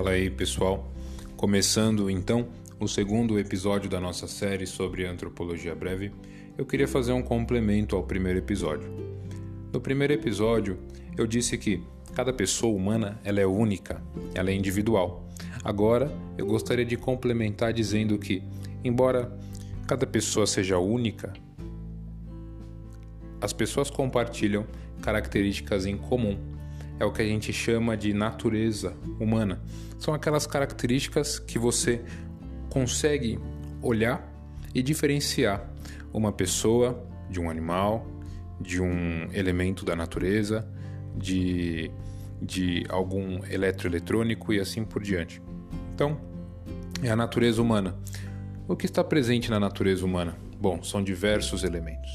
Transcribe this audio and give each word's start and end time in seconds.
Fala 0.00 0.12
aí, 0.12 0.30
pessoal. 0.30 0.90
Começando 1.36 2.08
então 2.08 2.48
o 2.80 2.88
segundo 2.88 3.38
episódio 3.38 3.90
da 3.90 4.00
nossa 4.00 4.26
série 4.26 4.66
sobre 4.66 5.04
antropologia 5.04 5.74
breve, 5.74 6.10
eu 6.56 6.64
queria 6.64 6.88
fazer 6.88 7.12
um 7.12 7.20
complemento 7.20 7.94
ao 7.94 8.02
primeiro 8.02 8.38
episódio. 8.38 8.90
No 9.70 9.78
primeiro 9.78 10.14
episódio, 10.14 10.78
eu 11.18 11.26
disse 11.26 11.58
que 11.58 11.84
cada 12.14 12.32
pessoa 12.32 12.74
humana 12.74 13.20
ela 13.22 13.40
é 13.40 13.46
única, 13.46 14.02
ela 14.34 14.48
é 14.48 14.54
individual. 14.54 15.28
Agora, 15.62 16.10
eu 16.38 16.46
gostaria 16.46 16.86
de 16.86 16.96
complementar 16.96 17.74
dizendo 17.74 18.18
que, 18.18 18.42
embora 18.82 19.38
cada 19.86 20.06
pessoa 20.06 20.46
seja 20.46 20.78
única, 20.78 21.30
as 23.38 23.52
pessoas 23.52 23.90
compartilham 23.90 24.64
características 25.02 25.84
em 25.84 25.98
comum 25.98 26.38
é 27.00 27.04
o 27.04 27.10
que 27.10 27.22
a 27.22 27.24
gente 27.24 27.50
chama 27.50 27.96
de 27.96 28.12
natureza 28.12 28.94
humana. 29.18 29.58
São 29.98 30.12
aquelas 30.12 30.46
características 30.46 31.38
que 31.38 31.58
você 31.58 32.02
consegue 32.68 33.40
olhar 33.82 34.30
e 34.74 34.82
diferenciar 34.82 35.66
uma 36.12 36.30
pessoa 36.30 37.02
de 37.30 37.40
um 37.40 37.48
animal, 37.48 38.06
de 38.60 38.82
um 38.82 39.32
elemento 39.32 39.82
da 39.82 39.96
natureza, 39.96 40.68
de, 41.16 41.90
de 42.40 42.84
algum 42.90 43.42
eletroeletrônico 43.46 44.52
e 44.52 44.60
assim 44.60 44.84
por 44.84 45.02
diante. 45.02 45.40
Então, 45.94 46.20
é 47.02 47.08
a 47.08 47.16
natureza 47.16 47.62
humana. 47.62 47.96
O 48.68 48.76
que 48.76 48.84
está 48.84 49.02
presente 49.02 49.50
na 49.50 49.58
natureza 49.58 50.04
humana? 50.04 50.36
Bom, 50.60 50.82
são 50.82 51.02
diversos 51.02 51.64
elementos. 51.64 52.10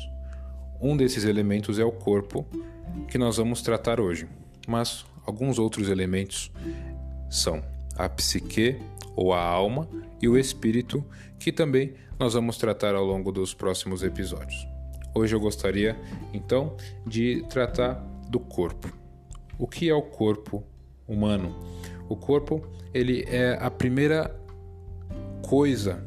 Um 0.79 0.95
desses 0.95 1.25
elementos 1.25 1.79
é 1.79 1.83
o 1.83 1.91
corpo, 1.91 2.45
que 3.07 3.17
nós 3.17 3.37
vamos 3.37 3.63
tratar 3.63 3.99
hoje 3.99 4.27
mas 4.67 5.05
alguns 5.25 5.59
outros 5.59 5.89
elementos 5.89 6.51
são 7.29 7.63
a 7.95 8.07
psique 8.09 8.77
ou 9.15 9.33
a 9.33 9.41
alma 9.41 9.87
e 10.21 10.27
o 10.27 10.37
espírito, 10.37 11.03
que 11.39 11.51
também 11.51 11.93
nós 12.19 12.33
vamos 12.33 12.57
tratar 12.57 12.95
ao 12.95 13.05
longo 13.05 13.31
dos 13.31 13.53
próximos 13.53 14.03
episódios. 14.03 14.67
Hoje 15.13 15.35
eu 15.35 15.39
gostaria 15.39 15.95
então 16.33 16.75
de 17.05 17.45
tratar 17.49 17.93
do 18.29 18.39
corpo. 18.39 18.91
O 19.57 19.67
que 19.67 19.89
é 19.89 19.93
o 19.93 20.01
corpo 20.01 20.63
humano? 21.07 21.55
O 22.09 22.15
corpo, 22.15 22.61
ele 22.93 23.23
é 23.27 23.57
a 23.59 23.71
primeira 23.71 24.35
coisa 25.41 26.05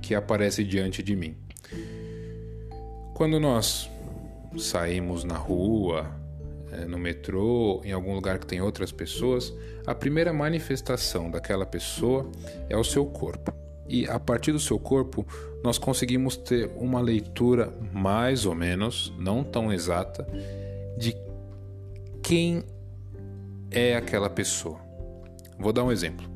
que 0.00 0.14
aparece 0.14 0.62
diante 0.62 1.02
de 1.02 1.16
mim. 1.16 1.36
Quando 3.14 3.40
nós 3.40 3.90
saímos 4.56 5.24
na 5.24 5.36
rua, 5.36 6.14
no 6.88 6.98
metrô, 6.98 7.80
em 7.84 7.92
algum 7.92 8.14
lugar 8.14 8.38
que 8.38 8.46
tem 8.46 8.60
outras 8.60 8.90
pessoas, 8.92 9.52
a 9.86 9.94
primeira 9.94 10.32
manifestação 10.32 11.30
daquela 11.30 11.64
pessoa 11.64 12.30
é 12.68 12.76
o 12.76 12.84
seu 12.84 13.06
corpo. 13.06 13.52
E 13.88 14.08
a 14.08 14.18
partir 14.18 14.52
do 14.52 14.58
seu 14.58 14.78
corpo, 14.78 15.24
nós 15.62 15.78
conseguimos 15.78 16.36
ter 16.36 16.70
uma 16.76 17.00
leitura 17.00 17.72
mais 17.92 18.44
ou 18.44 18.54
menos, 18.54 19.12
não 19.18 19.44
tão 19.44 19.72
exata, 19.72 20.26
de 20.98 21.16
quem 22.22 22.64
é 23.70 23.96
aquela 23.96 24.28
pessoa. 24.28 24.80
Vou 25.58 25.72
dar 25.72 25.84
um 25.84 25.92
exemplo. 25.92 26.28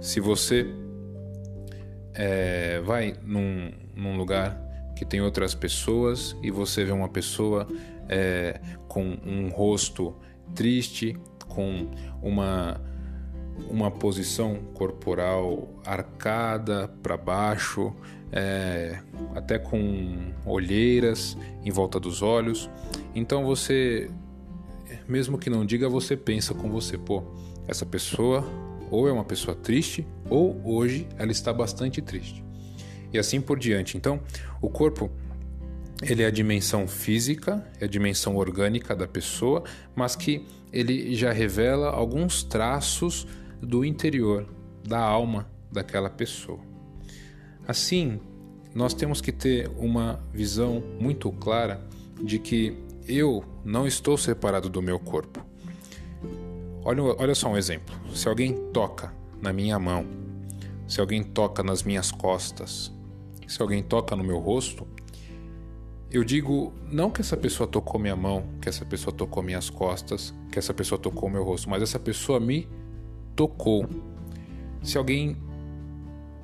Se 0.00 0.18
você 0.18 0.66
é, 2.14 2.80
vai 2.80 3.14
num, 3.22 3.70
num 3.94 4.16
lugar 4.16 4.61
que 4.96 5.04
tem 5.04 5.20
outras 5.20 5.54
pessoas 5.54 6.36
e 6.42 6.50
você 6.50 6.84
vê 6.84 6.92
uma 6.92 7.08
pessoa 7.08 7.66
é, 8.08 8.60
com 8.88 9.18
um 9.24 9.48
rosto 9.48 10.14
triste, 10.54 11.16
com 11.48 11.88
uma, 12.22 12.80
uma 13.70 13.90
posição 13.90 14.56
corporal 14.74 15.68
arcada 15.84 16.88
para 17.02 17.16
baixo, 17.16 17.94
é, 18.30 18.98
até 19.34 19.58
com 19.58 20.32
olheiras 20.46 21.36
em 21.64 21.70
volta 21.70 21.98
dos 22.00 22.22
olhos. 22.22 22.70
Então 23.14 23.44
você, 23.44 24.10
mesmo 25.08 25.38
que 25.38 25.50
não 25.50 25.64
diga, 25.64 25.88
você 25.88 26.16
pensa 26.16 26.54
com 26.54 26.70
você, 26.70 26.96
pô, 26.96 27.22
essa 27.66 27.86
pessoa 27.86 28.44
ou 28.90 29.08
é 29.08 29.12
uma 29.12 29.24
pessoa 29.24 29.54
triste 29.56 30.06
ou 30.28 30.60
hoje 30.64 31.08
ela 31.18 31.32
está 31.32 31.52
bastante 31.52 32.02
triste. 32.02 32.44
E 33.12 33.18
assim 33.18 33.40
por 33.40 33.58
diante. 33.58 33.96
Então, 33.96 34.20
o 34.60 34.68
corpo 34.68 35.10
ele 36.02 36.22
é 36.22 36.26
a 36.26 36.30
dimensão 36.30 36.88
física, 36.88 37.64
é 37.80 37.84
a 37.84 37.88
dimensão 37.88 38.36
orgânica 38.36 38.94
da 38.94 39.06
pessoa, 39.06 39.62
mas 39.94 40.16
que 40.16 40.44
ele 40.72 41.14
já 41.14 41.32
revela 41.32 41.90
alguns 41.90 42.42
traços 42.42 43.26
do 43.60 43.84
interior, 43.84 44.46
da 44.82 44.98
alma 44.98 45.48
daquela 45.70 46.10
pessoa. 46.10 46.58
Assim, 47.68 48.20
nós 48.74 48.94
temos 48.94 49.20
que 49.20 49.30
ter 49.30 49.70
uma 49.76 50.20
visão 50.32 50.82
muito 50.98 51.30
clara 51.30 51.80
de 52.20 52.38
que 52.38 52.76
eu 53.06 53.44
não 53.64 53.86
estou 53.86 54.16
separado 54.16 54.68
do 54.68 54.82
meu 54.82 54.98
corpo. 54.98 55.44
Olha, 56.84 57.02
olha 57.02 57.34
só 57.34 57.48
um 57.48 57.56
exemplo: 57.56 57.94
se 58.12 58.28
alguém 58.28 58.54
toca 58.72 59.14
na 59.40 59.52
minha 59.52 59.78
mão, 59.78 60.06
se 60.88 61.00
alguém 61.00 61.22
toca 61.22 61.62
nas 61.62 61.84
minhas 61.84 62.10
costas, 62.10 62.92
se 63.52 63.60
alguém 63.60 63.82
toca 63.82 64.16
no 64.16 64.24
meu 64.24 64.38
rosto, 64.38 64.86
eu 66.10 66.24
digo 66.24 66.72
não 66.90 67.10
que 67.10 67.20
essa 67.20 67.36
pessoa 67.36 67.66
tocou 67.66 68.00
minha 68.00 68.16
mão, 68.16 68.44
que 68.60 68.68
essa 68.68 68.84
pessoa 68.84 69.14
tocou 69.14 69.42
minhas 69.42 69.68
costas, 69.68 70.34
que 70.50 70.58
essa 70.58 70.72
pessoa 70.72 70.98
tocou 70.98 71.28
meu 71.28 71.44
rosto, 71.44 71.68
mas 71.68 71.82
essa 71.82 71.98
pessoa 71.98 72.40
me 72.40 72.66
tocou. 73.36 73.86
Se 74.82 74.96
alguém 74.96 75.36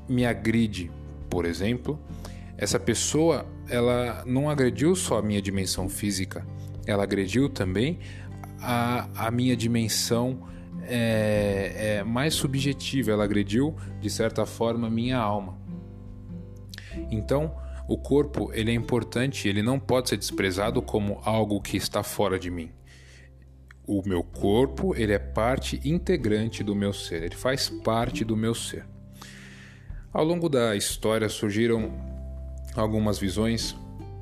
me 0.06 0.26
agride, 0.26 0.90
por 1.30 1.46
exemplo, 1.46 1.98
essa 2.58 2.78
pessoa 2.78 3.46
ela 3.68 4.22
não 4.26 4.50
agrediu 4.50 4.94
só 4.94 5.18
a 5.18 5.22
minha 5.22 5.40
dimensão 5.40 5.88
física, 5.88 6.46
ela 6.86 7.04
agrediu 7.04 7.48
também 7.48 8.00
a, 8.60 9.26
a 9.26 9.30
minha 9.30 9.56
dimensão 9.56 10.46
é, 10.82 11.98
é, 11.98 12.04
mais 12.04 12.34
subjetiva, 12.34 13.12
ela 13.12 13.24
agrediu 13.24 13.74
de 13.98 14.10
certa 14.10 14.44
forma 14.44 14.88
a 14.88 14.90
minha 14.90 15.18
alma. 15.18 15.67
Então, 17.10 17.54
o 17.88 17.96
corpo 17.96 18.50
ele 18.52 18.70
é 18.70 18.74
importante, 18.74 19.48
ele 19.48 19.62
não 19.62 19.78
pode 19.78 20.10
ser 20.10 20.16
desprezado 20.16 20.82
como 20.82 21.20
algo 21.24 21.60
que 21.60 21.76
está 21.76 22.02
fora 22.02 22.38
de 22.38 22.50
mim. 22.50 22.70
O 23.86 24.02
meu 24.06 24.22
corpo 24.22 24.94
ele 24.94 25.12
é 25.12 25.18
parte 25.18 25.80
integrante 25.82 26.62
do 26.62 26.74
meu 26.74 26.92
ser, 26.92 27.22
ele 27.22 27.34
faz 27.34 27.70
parte 27.70 28.24
do 28.24 28.36
meu 28.36 28.54
ser. 28.54 28.84
Ao 30.12 30.22
longo 30.22 30.48
da 30.48 30.76
história 30.76 31.28
surgiram 31.28 31.90
algumas 32.74 33.18
visões 33.18 33.74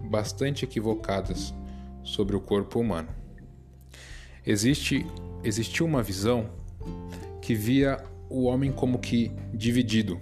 bastante 0.08 0.64
equivocadas 0.64 1.52
sobre 2.04 2.36
o 2.36 2.40
corpo 2.40 2.78
humano. 2.78 3.08
Existe 4.46 5.04
existiu 5.42 5.86
uma 5.86 6.02
visão 6.02 6.50
que 7.42 7.54
via 7.54 8.02
o 8.28 8.44
homem 8.44 8.72
como 8.72 8.98
que 8.98 9.32
dividido 9.52 10.20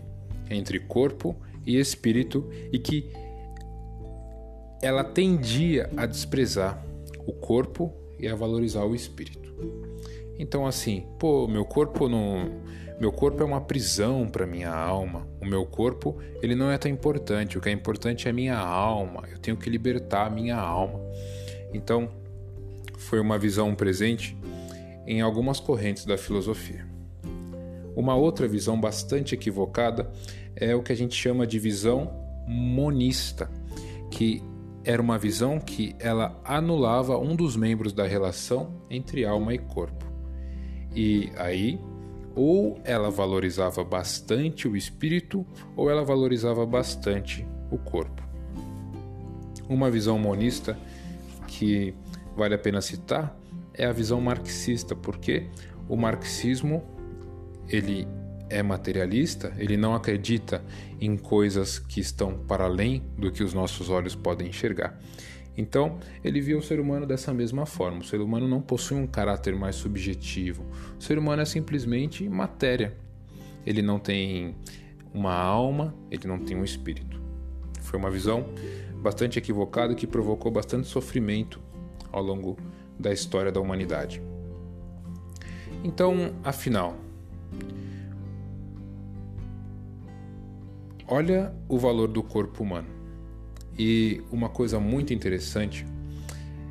entre 0.51 0.81
corpo 0.81 1.37
e 1.54 1.54
espírito 1.67 2.49
e 2.73 2.79
que 2.79 3.11
ela 4.83 5.03
tendia 5.03 5.91
a 5.97 6.07
desprezar 6.07 6.85
o 7.27 7.33
corpo 7.33 7.93
e 8.19 8.29
a 8.29 8.35
valorizar 8.35 8.85
o 8.85 8.95
espírito. 8.95 9.55
Então 10.39 10.67
assim, 10.67 11.07
pô, 11.19 11.47
meu 11.49 11.65
corpo 11.65 12.09
não, 12.09 12.51
meu 12.99 13.11
corpo 13.11 13.43
é 13.43 13.45
uma 13.45 13.61
prisão 13.61 14.29
para 14.29 14.47
minha 14.47 14.73
alma. 14.73 15.27
O 15.41 15.45
meu 15.45 15.67
corpo, 15.67 16.17
ele 16.41 16.55
não 16.55 16.71
é 16.71 16.79
tão 16.79 16.91
importante. 16.91 17.59
O 17.59 17.61
que 17.61 17.69
é 17.69 17.73
importante 17.73 18.29
é 18.29 18.31
a 18.31 18.35
minha 18.35 18.57
alma. 18.57 19.25
Eu 19.31 19.39
tenho 19.39 19.57
que 19.57 19.69
libertar 19.69 20.27
a 20.27 20.31
minha 20.31 20.57
alma. 20.57 21.01
Então, 21.73 22.09
foi 22.97 23.19
uma 23.19 23.37
visão 23.37 23.75
presente 23.75 24.37
em 25.07 25.21
algumas 25.21 25.59
correntes 25.59 26.05
da 26.05 26.17
filosofia. 26.17 26.87
Uma 27.97 28.15
outra 28.15 28.47
visão 28.47 28.81
bastante 28.81 29.35
equivocada 29.35 30.11
é 30.57 30.75
o 30.75 30.83
que 30.83 30.93
a 30.93 30.97
gente 30.97 31.15
chama 31.15 31.47
de 31.47 31.59
visão 31.59 32.13
monista, 32.47 33.51
que 34.11 34.43
era 34.85 35.01
uma 35.01 35.19
visão 35.19 35.59
que 35.59 35.95
ela 35.99 36.39
anulava 36.45 37.19
um 37.19 37.35
dos 37.35 37.57
membros 37.57 37.93
da 37.93 38.07
relação 38.07 38.83
entre 38.91 39.25
alma 39.25 39.55
e 39.55 39.59
corpo. 39.59 40.05
E 40.95 41.31
aí, 41.37 41.81
ou 42.37 42.79
ela 42.85 43.11
valorizava 43.11 43.83
bastante 43.83 44.69
o 44.69 44.77
espírito, 44.77 45.47
ou 45.77 45.91
ela 45.91 46.05
valorizava 46.05 46.67
bastante 46.67 47.47
o 47.71 47.79
corpo. 47.79 48.23
Uma 49.69 49.91
visão 49.91 50.19
monista 50.19 50.79
que 51.49 51.95
vale 52.37 52.55
a 52.55 52.59
pena 52.59 52.81
citar 52.81 53.37
é 53.73 53.87
a 53.87 53.93
visão 53.93 54.21
marxista, 54.21 54.95
porque 54.95 55.49
o 55.89 55.97
marxismo 55.97 56.83
ele 57.69 58.07
é 58.55 58.63
materialista, 58.63 59.53
ele 59.59 59.77
não 59.77 59.95
acredita 59.95 60.63
em 61.01 61.17
coisas 61.17 61.79
que 61.79 62.01
estão 62.01 62.39
para 62.39 62.65
além 62.65 63.03
do 63.19 63.33
que 63.33 63.43
os 63.43 63.53
nossos 63.53 63.91
olhos 63.91 64.15
podem 64.15 64.49
enxergar. 64.49 64.99
Então, 65.57 65.99
ele 66.23 66.41
via 66.41 66.57
o 66.57 66.63
ser 66.63 66.79
humano 66.81 67.05
dessa 67.05 67.35
mesma 67.35 67.67
forma. 67.67 67.99
O 67.99 68.05
ser 68.05 68.21
humano 68.21 68.47
não 68.47 68.61
possui 68.61 68.97
um 68.97 69.07
caráter 69.07 69.55
mais 69.55 69.77
subjetivo. 69.77 70.65
O 70.99 71.03
ser 71.03 71.19
humano 71.19 71.43
é 71.43 71.45
simplesmente 71.45 72.29
matéria. 72.29 72.97
Ele 73.67 73.83
não 73.83 73.99
tem 73.99 74.57
uma 75.13 75.35
alma, 75.35 75.95
ele 76.11 76.27
não 76.27 76.39
tem 76.39 76.57
um 76.57 76.65
espírito. 76.65 77.21
Foi 77.81 77.99
uma 77.99 78.11
visão 78.11 78.47
bastante 79.01 79.39
equivocada 79.39 79.95
que 79.95 80.07
provocou 80.07 80.51
bastante 80.51 80.89
sofrimento 80.89 81.61
ao 82.11 82.23
longo 82.23 82.57
da 82.99 83.13
história 83.13 83.53
da 83.53 83.61
humanidade. 83.61 84.23
Então, 85.85 86.35
afinal, 86.43 86.97
olha 91.07 91.55
o 91.69 91.79
valor 91.79 92.09
do 92.09 92.23
corpo 92.23 92.63
humano. 92.63 92.89
E 93.79 94.23
uma 94.31 94.49
coisa 94.49 94.79
muito 94.79 95.13
interessante 95.13 95.87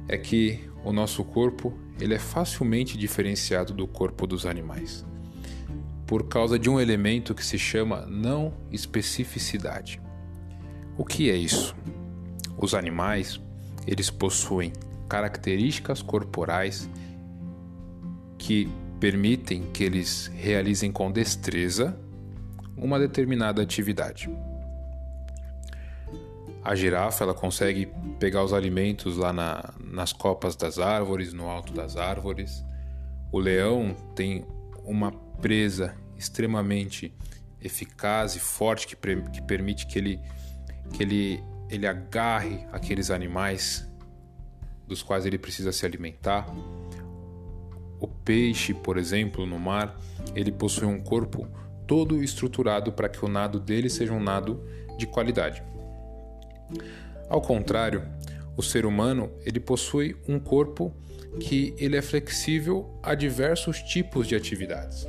é 0.08 0.18
que 0.18 0.60
o 0.84 0.92
nosso 0.92 1.24
corpo 1.24 1.74
ele 2.00 2.14
é 2.14 2.20
facilmente 2.20 2.98
diferenciado 2.98 3.74
do 3.74 3.88
corpo 3.88 4.26
dos 4.26 4.46
animais 4.46 5.06
por 6.06 6.28
causa 6.28 6.60
de 6.60 6.70
um 6.70 6.80
elemento 6.80 7.34
que 7.34 7.46
se 7.46 7.58
chama 7.58 8.06
não 8.06 8.54
especificidade. 8.72 10.02
O 10.98 11.06
que 11.06 11.30
é 11.30 11.36
isso? 11.36 11.76
Os 12.58 12.74
animais, 12.74 13.40
eles 13.88 14.10
possuem 14.10 14.72
características 15.08 16.02
corporais 16.02 16.90
que 18.38 18.70
permitem 19.00 19.64
que 19.74 19.84
eles 19.84 20.32
realizem 20.36 20.92
com 20.92 21.12
destreza 21.12 22.00
uma 22.84 23.00
determinada 23.00 23.62
atividade. 23.62 24.30
A 26.62 26.76
girafa 26.76 27.24
ela 27.24 27.34
consegue 27.34 27.90
pegar 28.20 28.44
os 28.44 28.52
alimentos 28.52 29.16
lá 29.16 29.32
na, 29.32 29.74
nas 29.80 30.12
copas 30.12 30.56
das 30.58 30.78
árvores, 30.78 31.32
no 31.32 31.48
alto 31.48 31.72
das 31.74 31.96
árvores. 31.96 32.64
O 33.32 33.40
leão 33.40 33.96
tem 34.14 34.46
uma 34.84 35.14
presa 35.42 35.96
extremamente 36.18 37.14
eficaz 37.62 38.36
e 38.36 38.40
forte 38.40 38.86
que, 38.86 38.96
que 38.96 39.42
permite 39.42 39.88
que 39.88 39.98
ele, 39.98 40.20
que 40.92 41.04
ele, 41.04 41.44
ele 41.70 41.88
agarre 41.88 42.66
aqueles 42.72 43.10
animais 43.10 43.90
dos 44.86 45.02
quais 45.02 45.26
ele 45.26 45.38
precisa 45.38 45.72
se 45.72 45.86
alimentar. 45.86 46.46
O 47.98 48.08
peixe, 48.08 48.74
por 48.74 48.98
exemplo, 48.98 49.46
no 49.46 49.58
mar, 49.58 49.98
ele 50.36 50.52
possui 50.52 50.86
um 50.86 51.00
corpo 51.00 51.48
todo 51.88 52.24
estruturado 52.24 52.92
para 52.92 53.10
que 53.10 53.24
o 53.24 53.28
nado 53.28 53.60
dele 53.60 53.90
seja 53.90 54.14
um 54.14 54.22
nado 54.22 54.64
de 54.98 55.08
qualidade. 55.08 55.64
Ao 57.30 57.42
contrário, 57.42 58.04
o 58.56 58.62
ser 58.62 58.86
humano 58.86 59.32
ele 59.46 59.60
possui 59.60 60.16
um 60.28 60.40
corpo 60.40 60.94
que 61.40 61.74
ele 61.78 61.98
é 61.98 62.02
flexível 62.02 62.90
a 63.02 63.16
diversos 63.16 63.82
tipos 63.82 64.28
de 64.28 64.36
atividades. 64.36 65.08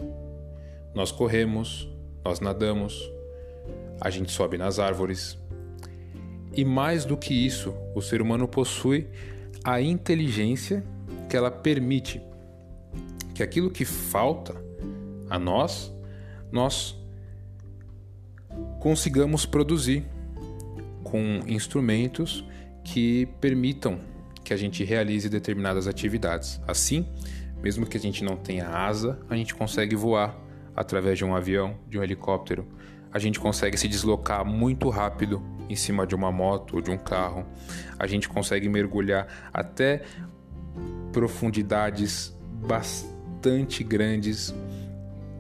Nós 0.94 1.12
corremos, 1.12 1.88
nós 2.24 2.40
nadamos, 2.40 3.10
a 4.00 4.10
gente 4.10 4.32
sobe 4.32 4.56
nas 4.56 4.78
árvores. 4.78 5.38
E 6.56 6.64
mais 6.64 7.04
do 7.04 7.16
que 7.16 7.34
isso, 7.34 7.74
o 7.94 8.00
ser 8.00 8.22
humano 8.22 8.48
possui 8.48 9.08
a 9.62 9.80
inteligência 9.80 10.84
que 11.28 11.36
ela 11.36 11.50
permite 11.50 12.22
que 13.34 13.42
aquilo 13.42 13.70
que 13.70 13.84
falta 13.84 14.54
a 15.28 15.38
nós, 15.38 15.92
nós 16.54 16.96
consigamos 18.78 19.44
produzir 19.44 20.04
com 21.02 21.40
instrumentos 21.48 22.44
que 22.84 23.26
permitam 23.40 23.98
que 24.44 24.54
a 24.54 24.56
gente 24.56 24.84
realize 24.84 25.28
determinadas 25.28 25.88
atividades. 25.88 26.60
Assim, 26.64 27.08
mesmo 27.60 27.84
que 27.84 27.96
a 27.96 28.00
gente 28.00 28.22
não 28.22 28.36
tenha 28.36 28.68
asa, 28.68 29.18
a 29.28 29.34
gente 29.34 29.52
consegue 29.52 29.96
voar 29.96 30.38
através 30.76 31.18
de 31.18 31.24
um 31.24 31.34
avião, 31.34 31.76
de 31.88 31.98
um 31.98 32.04
helicóptero. 32.04 32.68
A 33.10 33.18
gente 33.18 33.40
consegue 33.40 33.76
se 33.76 33.88
deslocar 33.88 34.44
muito 34.44 34.88
rápido 34.90 35.42
em 35.68 35.74
cima 35.74 36.06
de 36.06 36.14
uma 36.14 36.30
moto 36.30 36.76
ou 36.76 36.80
de 36.80 36.90
um 36.90 36.98
carro. 36.98 37.44
A 37.98 38.06
gente 38.06 38.28
consegue 38.28 38.68
mergulhar 38.68 39.50
até 39.52 40.02
profundidades 41.10 42.32
bastante 42.64 43.82
grandes 43.82 44.54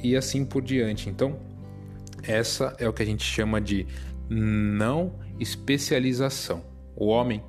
e 0.04 0.14
assim 0.14 0.44
por 0.44 0.62
diante. 0.62 1.08
Então, 1.08 1.40
essa 2.22 2.76
é 2.78 2.86
o 2.86 2.92
que 2.92 3.02
a 3.02 3.06
gente 3.06 3.24
chama 3.24 3.58
de 3.58 3.86
não 4.28 5.14
especialização. 5.40 6.62
O 6.94 7.06
homem, 7.06 7.42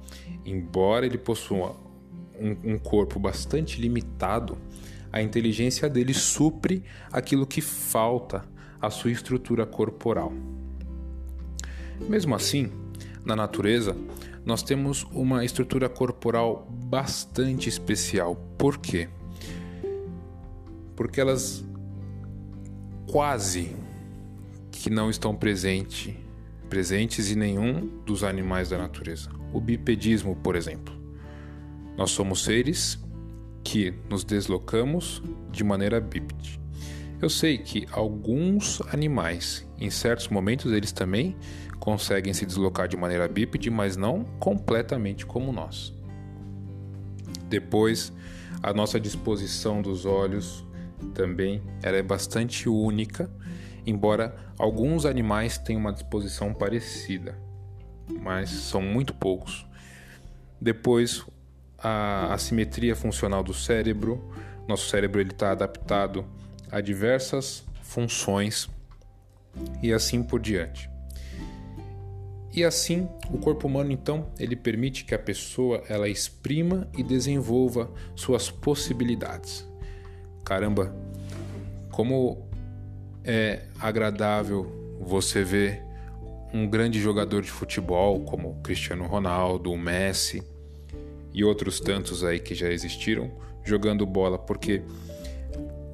embora 0.45 1.05
ele 1.05 1.17
possua 1.17 1.75
um, 2.39 2.73
um 2.73 2.79
corpo 2.79 3.19
bastante 3.19 3.79
limitado, 3.79 4.57
a 5.11 5.21
inteligência 5.21 5.89
dele 5.89 6.13
supre 6.13 6.83
aquilo 7.11 7.45
que 7.45 7.59
falta 7.61 8.45
à 8.81 8.89
sua 8.89 9.11
estrutura 9.11 9.65
corporal. 9.65 10.31
Mesmo 12.07 12.35
assim, 12.35 12.71
na 13.23 13.35
natureza, 13.35 13.95
nós 14.45 14.63
temos 14.63 15.03
uma 15.11 15.43
estrutura 15.43 15.89
corporal 15.89 16.67
bastante 16.69 17.67
especial. 17.67 18.35
Por 18.57 18.77
quê? 18.77 19.09
Porque 20.95 21.19
elas 21.19 21.65
quase 23.15 23.73
que 24.69 24.89
não 24.89 25.09
estão 25.09 25.33
presente, 25.33 26.19
presentes 26.69 27.31
em 27.31 27.35
nenhum 27.35 27.87
dos 28.05 28.25
animais 28.25 28.71
da 28.71 28.77
natureza. 28.77 29.29
O 29.53 29.61
bipedismo, 29.61 30.35
por 30.35 30.53
exemplo. 30.53 30.93
Nós 31.95 32.11
somos 32.11 32.43
seres 32.43 32.99
que 33.63 33.93
nos 34.09 34.25
deslocamos 34.25 35.23
de 35.49 35.63
maneira 35.63 36.01
bípede. 36.01 36.59
Eu 37.21 37.29
sei 37.29 37.57
que 37.57 37.87
alguns 37.89 38.81
animais, 38.91 39.65
em 39.79 39.89
certos 39.89 40.27
momentos, 40.27 40.73
eles 40.73 40.91
também 40.91 41.37
conseguem 41.79 42.33
se 42.33 42.45
deslocar 42.45 42.89
de 42.89 42.97
maneira 42.97 43.29
bípede, 43.29 43.69
mas 43.69 43.95
não 43.95 44.25
completamente 44.41 45.25
como 45.25 45.53
nós. 45.53 45.93
Depois, 47.47 48.11
a 48.61 48.73
nossa 48.73 48.99
disposição 48.99 49.81
dos 49.81 50.05
olhos 50.05 50.64
também 51.13 51.61
ela 51.81 51.97
é 51.97 52.03
bastante 52.03 52.67
única, 52.69 53.29
embora 53.85 54.35
alguns 54.57 55.05
animais 55.05 55.57
tenham 55.57 55.79
uma 55.79 55.93
disposição 55.93 56.53
parecida, 56.53 57.37
mas 58.21 58.49
são 58.49 58.81
muito 58.81 59.13
poucos. 59.13 59.65
Depois, 60.59 61.25
a, 61.85 62.33
a 62.33 62.37
simetria 62.37 62.95
funcional 62.95 63.43
do 63.43 63.53
cérebro. 63.53 64.27
Nosso 64.67 64.89
cérebro 64.89 65.21
está 65.21 65.51
adaptado 65.51 66.25
a 66.71 66.81
diversas 66.81 67.63
funções 67.83 68.67
e 69.83 69.93
assim 69.93 70.23
por 70.23 70.39
diante. 70.39 70.89
E 72.51 72.63
assim, 72.63 73.07
o 73.29 73.37
corpo 73.37 73.67
humano 73.67 73.91
então, 73.91 74.31
ele 74.39 74.55
permite 74.55 75.03
que 75.03 75.13
a 75.13 75.19
pessoa 75.19 75.83
ela 75.89 76.07
exprima 76.07 76.87
e 76.97 77.03
desenvolva 77.03 77.91
suas 78.15 78.49
possibilidades. 78.49 79.67
Caramba, 80.45 80.95
como 81.91 82.47
é 83.23 83.63
agradável 83.79 84.97
você 85.01 85.43
ver 85.43 85.83
um 86.53 86.67
grande 86.67 87.01
jogador 87.01 87.41
de 87.41 87.51
futebol 87.51 88.21
como 88.21 88.61
Cristiano 88.61 89.05
Ronaldo, 89.05 89.71
o 89.71 89.77
Messi, 89.77 90.43
e 91.33 91.43
outros 91.43 91.81
tantos 91.81 92.23
aí 92.23 92.39
que 92.39 92.55
já 92.55 92.69
existiram 92.69 93.29
jogando 93.63 94.05
bola, 94.05 94.37
porque 94.37 94.83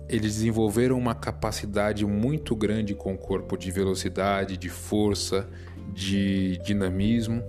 eles 0.08 0.36
desenvolveram 0.36 0.98
uma 0.98 1.15
capacidade 1.15 2.05
muito 2.05 2.55
grande 2.55 2.93
com 2.93 3.13
o 3.13 3.17
corpo 3.17 3.58
de 3.58 3.72
velocidade, 3.72 4.58
de 4.58 4.70
força, 4.70 5.50
de 5.93 6.58
dinamismo. 6.58 7.41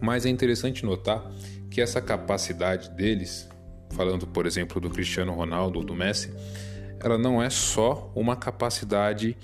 Mas 0.00 0.26
é 0.26 0.28
interessante 0.28 0.84
notar 0.84 1.32
que 1.70 1.80
essa 1.80 2.02
capacidade 2.02 2.90
deles, 2.90 3.48
falando 3.90 4.26
por 4.26 4.46
exemplo 4.46 4.80
do 4.80 4.90
Cristiano 4.90 5.32
Ronaldo 5.32 5.78
ou 5.78 5.84
do 5.84 5.94
Messi, 5.94 6.32
ela 7.00 7.18
não 7.18 7.42
é 7.42 7.50
só 7.50 8.10
uma 8.14 8.36
capacidade 8.36 9.36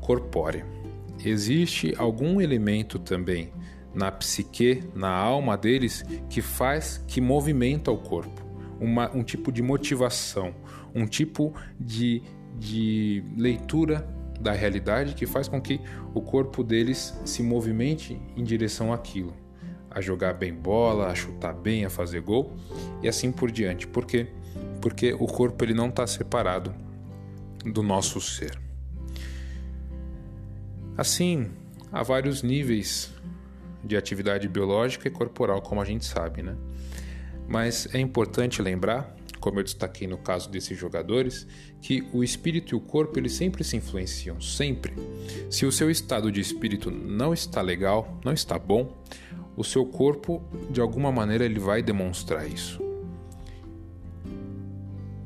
corpórea. 0.00 0.64
Existe 1.24 1.94
algum 1.98 2.40
elemento 2.40 2.98
também 2.98 3.52
na 3.94 4.12
psique, 4.12 4.84
na 4.94 5.10
alma 5.10 5.56
deles, 5.56 6.04
que 6.28 6.42
faz, 6.42 7.02
que 7.08 7.20
movimenta 7.20 7.90
o 7.90 7.96
corpo. 7.96 8.44
Uma, 8.78 9.10
um 9.16 9.22
tipo 9.22 9.50
de 9.50 9.62
motivação, 9.62 10.54
um 10.94 11.06
tipo 11.06 11.54
de, 11.80 12.22
de 12.58 13.24
leitura 13.36 14.06
da 14.38 14.52
realidade 14.52 15.14
que 15.14 15.26
faz 15.26 15.48
com 15.48 15.60
que 15.60 15.80
o 16.14 16.20
corpo 16.20 16.62
deles 16.62 17.18
se 17.24 17.42
movimente 17.42 18.20
em 18.36 18.44
direção 18.44 18.92
àquilo, 18.92 19.34
a 19.96 20.00
jogar 20.02 20.34
bem 20.34 20.52
bola, 20.52 21.06
a 21.06 21.14
chutar 21.14 21.54
bem, 21.54 21.86
a 21.86 21.88
fazer 21.88 22.20
gol 22.20 22.54
e 23.02 23.08
assim 23.08 23.32
por 23.32 23.50
diante. 23.50 23.86
Por 23.86 24.04
quê? 24.04 24.26
Porque 24.78 25.14
o 25.14 25.26
corpo 25.26 25.64
ele 25.64 25.72
não 25.72 25.88
está 25.88 26.06
separado 26.06 26.74
do 27.64 27.82
nosso 27.82 28.20
ser. 28.20 28.60
Assim, 30.98 31.50
há 31.90 32.02
vários 32.02 32.42
níveis 32.42 33.10
de 33.82 33.96
atividade 33.96 34.46
biológica 34.48 35.08
e 35.08 35.10
corporal, 35.10 35.62
como 35.62 35.80
a 35.80 35.84
gente 35.86 36.04
sabe, 36.04 36.42
né? 36.42 36.54
Mas 37.48 37.88
é 37.94 37.98
importante 37.98 38.60
lembrar, 38.60 39.15
como 39.46 39.60
eu 39.60 39.62
destaquei 39.62 40.08
no 40.08 40.18
caso 40.18 40.50
desses 40.50 40.76
jogadores, 40.76 41.46
que 41.80 42.04
o 42.12 42.24
espírito 42.24 42.74
e 42.74 42.76
o 42.76 42.80
corpo 42.80 43.16
eles 43.16 43.32
sempre 43.32 43.62
se 43.62 43.76
influenciam, 43.76 44.40
sempre. 44.40 44.92
Se 45.48 45.64
o 45.64 45.70
seu 45.70 45.88
estado 45.88 46.32
de 46.32 46.40
espírito 46.40 46.90
não 46.90 47.32
está 47.32 47.62
legal, 47.62 48.18
não 48.24 48.32
está 48.32 48.58
bom, 48.58 48.92
o 49.56 49.62
seu 49.62 49.86
corpo 49.86 50.42
de 50.68 50.80
alguma 50.80 51.12
maneira 51.12 51.44
ele 51.44 51.60
vai 51.60 51.80
demonstrar 51.80 52.44
isso. 52.50 52.82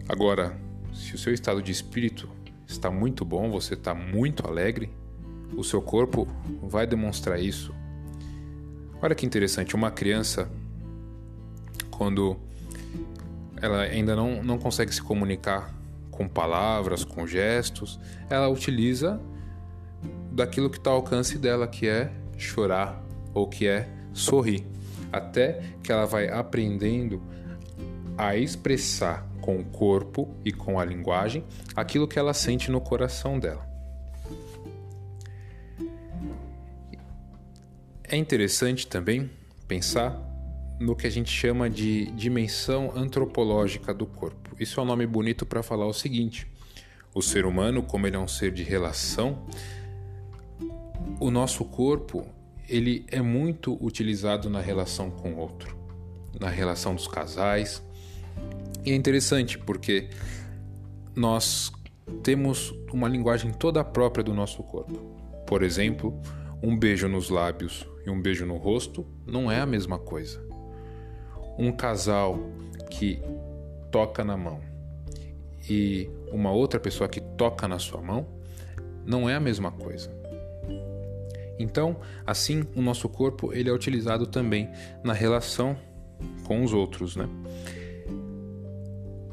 Agora, 0.06 0.54
se 0.92 1.14
o 1.14 1.18
seu 1.18 1.32
estado 1.32 1.62
de 1.62 1.72
espírito 1.72 2.28
está 2.66 2.90
muito 2.90 3.24
bom, 3.24 3.50
você 3.50 3.72
está 3.72 3.94
muito 3.94 4.46
alegre, 4.46 4.90
o 5.56 5.64
seu 5.64 5.80
corpo 5.80 6.28
vai 6.60 6.86
demonstrar 6.86 7.40
isso. 7.40 7.74
Olha 9.00 9.14
que 9.14 9.24
interessante, 9.24 9.74
uma 9.74 9.90
criança, 9.90 10.46
quando 11.90 12.36
ela 13.60 13.82
ainda 13.82 14.16
não, 14.16 14.42
não 14.42 14.58
consegue 14.58 14.94
se 14.94 15.02
comunicar 15.02 15.74
com 16.10 16.28
palavras, 16.28 17.04
com 17.04 17.26
gestos, 17.26 17.98
ela 18.28 18.48
utiliza 18.48 19.20
daquilo 20.32 20.70
que 20.70 20.78
está 20.78 20.90
ao 20.90 20.96
alcance 20.96 21.38
dela, 21.38 21.66
que 21.66 21.88
é 21.88 22.12
chorar 22.36 23.02
ou 23.32 23.48
que 23.48 23.66
é 23.66 23.88
sorrir, 24.12 24.66
até 25.12 25.62
que 25.82 25.90
ela 25.90 26.06
vai 26.06 26.28
aprendendo 26.28 27.22
a 28.16 28.36
expressar 28.36 29.26
com 29.40 29.58
o 29.58 29.64
corpo 29.64 30.34
e 30.44 30.52
com 30.52 30.78
a 30.78 30.84
linguagem 30.84 31.44
aquilo 31.74 32.06
que 32.06 32.18
ela 32.18 32.34
sente 32.34 32.70
no 32.70 32.80
coração 32.80 33.38
dela. 33.38 33.66
É 38.04 38.16
interessante 38.16 38.86
também 38.86 39.30
pensar 39.66 40.29
no 40.80 40.96
que 40.96 41.06
a 41.06 41.10
gente 41.10 41.30
chama 41.30 41.68
de 41.68 42.06
dimensão 42.12 42.90
antropológica 42.96 43.92
do 43.92 44.06
corpo. 44.06 44.56
Isso 44.58 44.80
é 44.80 44.82
um 44.82 44.86
nome 44.86 45.06
bonito 45.06 45.44
para 45.44 45.62
falar 45.62 45.86
o 45.86 45.92
seguinte: 45.92 46.46
o 47.14 47.20
ser 47.20 47.44
humano, 47.44 47.82
como 47.82 48.06
ele 48.06 48.16
é 48.16 48.18
um 48.18 48.26
ser 48.26 48.50
de 48.50 48.62
relação, 48.62 49.46
o 51.20 51.30
nosso 51.30 51.64
corpo 51.66 52.26
ele 52.66 53.04
é 53.08 53.20
muito 53.20 53.76
utilizado 53.84 54.48
na 54.48 54.60
relação 54.60 55.10
com 55.10 55.34
o 55.34 55.38
outro, 55.38 55.76
na 56.40 56.48
relação 56.48 56.94
dos 56.94 57.06
casais. 57.06 57.82
E 58.84 58.92
é 58.92 58.94
interessante 58.94 59.58
porque 59.58 60.08
nós 61.14 61.70
temos 62.22 62.72
uma 62.90 63.06
linguagem 63.06 63.52
toda 63.52 63.84
própria 63.84 64.24
do 64.24 64.32
nosso 64.32 64.62
corpo. 64.62 64.96
Por 65.46 65.62
exemplo, 65.62 66.18
um 66.62 66.78
beijo 66.78 67.06
nos 67.08 67.28
lábios 67.28 67.86
e 68.06 68.10
um 68.10 68.20
beijo 68.22 68.46
no 68.46 68.56
rosto 68.56 69.04
não 69.26 69.50
é 69.50 69.60
a 69.60 69.66
mesma 69.66 69.98
coisa. 69.98 70.49
Um 71.60 71.70
casal 71.70 72.38
que 72.88 73.22
toca 73.90 74.24
na 74.24 74.36
mão 74.36 74.60
e 75.68 76.08
uma 76.32 76.50
outra 76.50 76.80
pessoa 76.80 77.08
que 77.08 77.20
toca 77.20 77.68
na 77.68 77.78
sua 77.78 78.00
mão 78.00 78.26
não 79.04 79.28
é 79.28 79.34
a 79.34 79.40
mesma 79.40 79.70
coisa. 79.70 80.10
Então, 81.58 82.00
assim, 82.26 82.66
o 82.74 82.80
nosso 82.80 83.08
corpo 83.08 83.52
ele 83.52 83.68
é 83.68 83.72
utilizado 83.72 84.26
também 84.26 84.70
na 85.04 85.12
relação 85.12 85.76
com 86.44 86.64
os 86.64 86.72
outros, 86.72 87.16
né? 87.16 87.28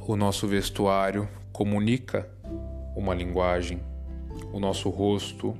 O 0.05 0.15
nosso 0.15 0.47
vestuário 0.47 1.27
comunica 1.51 2.29
uma 2.95 3.15
linguagem, 3.15 3.81
o 4.51 4.59
nosso 4.59 4.89
rosto 4.89 5.57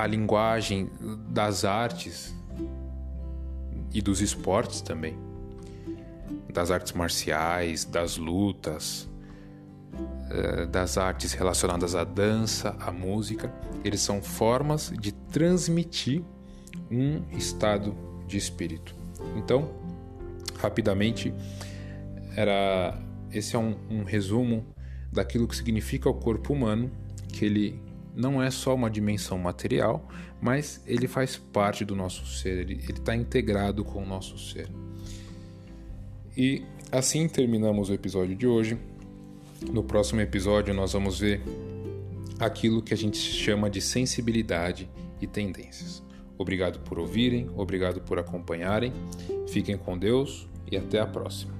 a 0.00 0.06
linguagem 0.06 0.88
das 1.28 1.64
artes 1.64 2.34
e 3.92 4.00
dos 4.00 4.20
esportes 4.20 4.80
também, 4.80 5.18
das 6.52 6.70
artes 6.70 6.92
marciais, 6.92 7.84
das 7.84 8.16
lutas, 8.16 9.08
eh, 10.30 10.66
das 10.66 10.96
artes 10.96 11.32
relacionadas 11.32 11.94
à 11.94 12.04
dança, 12.04 12.76
à 12.80 12.92
música, 12.92 13.52
eles 13.84 14.00
são 14.00 14.22
formas 14.22 14.92
de 14.98 15.12
transmitir 15.12 16.22
um 16.90 17.22
estado 17.36 17.96
de 18.26 18.36
espírito. 18.36 18.94
Então, 19.36 19.70
rapidamente, 20.58 21.34
era 22.36 22.98
esse 23.32 23.54
é 23.54 23.58
um, 23.58 23.76
um 23.88 24.04
resumo 24.04 24.66
daquilo 25.12 25.46
que 25.46 25.56
significa 25.56 26.08
o 26.08 26.14
corpo 26.14 26.52
humano, 26.52 26.90
que 27.28 27.44
ele 27.44 27.80
não 28.14 28.42
é 28.42 28.50
só 28.50 28.74
uma 28.74 28.90
dimensão 28.90 29.38
material, 29.38 30.08
mas 30.40 30.82
ele 30.86 31.06
faz 31.06 31.36
parte 31.36 31.84
do 31.84 31.94
nosso 31.94 32.26
ser, 32.26 32.58
ele 32.58 32.74
está 32.74 33.14
integrado 33.14 33.84
com 33.84 34.02
o 34.02 34.06
nosso 34.06 34.38
ser. 34.38 34.68
E 36.36 36.62
assim 36.90 37.28
terminamos 37.28 37.90
o 37.90 37.92
episódio 37.92 38.34
de 38.34 38.46
hoje. 38.46 38.78
No 39.70 39.82
próximo 39.82 40.20
episódio, 40.20 40.72
nós 40.72 40.92
vamos 40.92 41.20
ver 41.20 41.42
aquilo 42.38 42.80
que 42.80 42.94
a 42.94 42.96
gente 42.96 43.18
chama 43.18 43.68
de 43.68 43.80
sensibilidade 43.80 44.88
e 45.20 45.26
tendências. 45.26 46.02
Obrigado 46.38 46.80
por 46.80 46.98
ouvirem, 46.98 47.50
obrigado 47.54 48.00
por 48.00 48.18
acompanharem. 48.18 48.92
Fiquem 49.48 49.76
com 49.76 49.98
Deus 49.98 50.48
e 50.70 50.76
até 50.76 50.98
a 50.98 51.06
próxima. 51.06 51.59